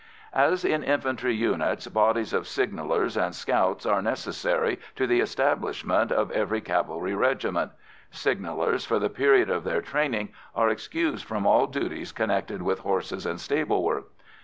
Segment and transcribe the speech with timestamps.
[0.33, 6.31] As in infantry units, bodies of signallers and scouts are necessary to the establishment of
[6.31, 7.71] every cavalry regiment.
[8.09, 13.27] Signallers, for the period of their training, are excused from all duties connected with horses
[13.27, 14.05] and stable work.